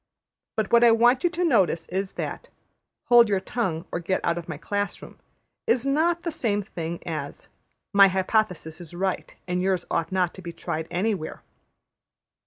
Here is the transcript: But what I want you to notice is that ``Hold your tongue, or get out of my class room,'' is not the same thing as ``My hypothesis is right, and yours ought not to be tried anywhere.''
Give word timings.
But 0.57 0.71
what 0.73 0.83
I 0.83 0.89
want 0.89 1.23
you 1.23 1.29
to 1.29 1.43
notice 1.45 1.85
is 1.89 2.13
that 2.13 2.49
``Hold 3.11 3.27
your 3.27 3.39
tongue, 3.39 3.85
or 3.91 3.99
get 3.99 4.19
out 4.25 4.35
of 4.35 4.49
my 4.49 4.57
class 4.57 4.99
room,'' 4.99 5.19
is 5.67 5.85
not 5.85 6.23
the 6.23 6.31
same 6.31 6.63
thing 6.63 7.05
as 7.05 7.49
``My 7.95 8.09
hypothesis 8.09 8.81
is 8.81 8.95
right, 8.95 9.35
and 9.47 9.61
yours 9.61 9.85
ought 9.91 10.11
not 10.11 10.33
to 10.33 10.41
be 10.41 10.53
tried 10.53 10.87
anywhere.'' 10.89 11.43